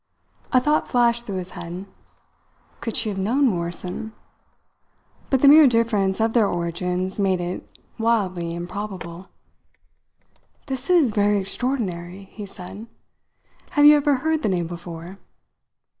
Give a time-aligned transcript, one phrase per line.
[0.51, 1.85] A thought flashed through his head
[2.79, 4.13] could she have known Morrison?
[5.29, 9.29] But the mere difference of their origins made it wildly improbable.
[10.65, 12.87] "This is very extraordinary!" he said.
[13.77, 15.19] "Have you ever heard the name before?"